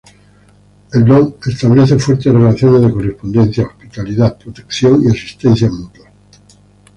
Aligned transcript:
El 0.93 1.05
don 1.05 1.35
establece 1.45 1.99
fuertes 1.99 2.33
relaciones 2.33 2.81
de 2.81 2.91
correspondencia, 2.91 3.67
hospitalidad, 3.67 4.35
protección 4.35 5.03
y 5.05 5.09
asistencia 5.09 5.69
mutuas... 5.69 6.11